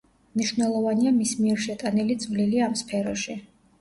მნიშვნელოვანია 0.37 1.11
მის 1.19 1.33
მიერ 1.43 1.61
შეტანილი 1.67 2.17
წვლილი 2.25 2.67
ამ 2.69 2.75
სფეროში. 2.81 3.37